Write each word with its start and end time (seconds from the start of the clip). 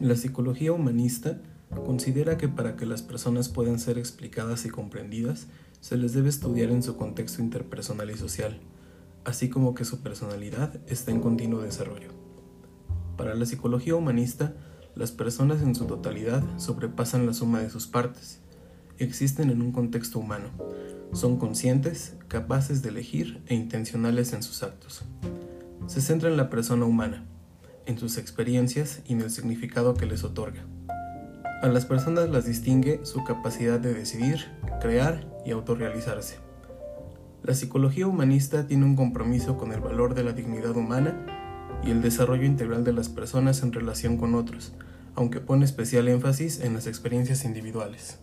La 0.00 0.16
psicología 0.16 0.72
humanista 0.72 1.42
considera 1.84 2.38
que 2.38 2.48
para 2.48 2.74
que 2.74 2.86
las 2.86 3.02
personas 3.02 3.50
puedan 3.50 3.78
ser 3.78 3.98
explicadas 3.98 4.64
y 4.64 4.70
comprendidas, 4.70 5.46
se 5.80 5.98
les 5.98 6.14
debe 6.14 6.30
estudiar 6.30 6.70
en 6.70 6.82
su 6.82 6.96
contexto 6.96 7.42
interpersonal 7.42 8.10
y 8.10 8.16
social, 8.16 8.58
así 9.26 9.50
como 9.50 9.74
que 9.74 9.84
su 9.84 10.00
personalidad 10.00 10.80
está 10.86 11.10
en 11.10 11.20
continuo 11.20 11.60
desarrollo. 11.60 12.08
Para 13.18 13.34
la 13.34 13.44
psicología 13.44 13.94
humanista, 13.94 14.54
las 14.94 15.12
personas 15.12 15.60
en 15.60 15.74
su 15.74 15.84
totalidad 15.84 16.42
sobrepasan 16.56 17.26
la 17.26 17.34
suma 17.34 17.60
de 17.60 17.68
sus 17.68 17.86
partes, 17.86 18.40
existen 18.96 19.50
en 19.50 19.60
un 19.60 19.70
contexto 19.70 20.18
humano, 20.18 20.48
son 21.12 21.36
conscientes, 21.36 22.16
capaces 22.28 22.80
de 22.80 22.88
elegir 22.88 23.42
e 23.48 23.54
intencionales 23.54 24.32
en 24.32 24.42
sus 24.42 24.62
actos. 24.62 25.02
Se 25.88 26.00
centra 26.00 26.30
en 26.30 26.38
la 26.38 26.48
persona 26.48 26.86
humana, 26.86 27.26
en 27.90 27.98
sus 27.98 28.16
experiencias 28.16 29.02
y 29.06 29.12
en 29.12 29.20
el 29.20 29.30
significado 29.30 29.94
que 29.94 30.06
les 30.06 30.24
otorga. 30.24 30.64
A 31.62 31.68
las 31.68 31.84
personas 31.84 32.30
las 32.30 32.46
distingue 32.46 33.00
su 33.04 33.22
capacidad 33.24 33.78
de 33.78 33.92
decidir, 33.92 34.46
crear 34.80 35.26
y 35.44 35.50
autorrealizarse. 35.50 36.36
La 37.42 37.54
psicología 37.54 38.06
humanista 38.06 38.66
tiene 38.66 38.84
un 38.84 38.96
compromiso 38.96 39.58
con 39.58 39.72
el 39.72 39.80
valor 39.80 40.14
de 40.14 40.24
la 40.24 40.32
dignidad 40.32 40.76
humana 40.76 41.26
y 41.84 41.90
el 41.90 42.00
desarrollo 42.00 42.44
integral 42.44 42.84
de 42.84 42.92
las 42.92 43.08
personas 43.08 43.62
en 43.62 43.72
relación 43.72 44.16
con 44.16 44.34
otros, 44.34 44.72
aunque 45.14 45.40
pone 45.40 45.64
especial 45.64 46.08
énfasis 46.08 46.60
en 46.60 46.74
las 46.74 46.86
experiencias 46.86 47.44
individuales. 47.44 48.18